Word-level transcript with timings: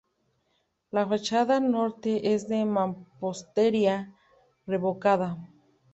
La 0.89 1.05
fachada 1.05 1.59
norte 1.59 2.33
es 2.33 2.47
de 2.47 2.65
mampostería 2.65 4.11
revocada. 4.65 5.37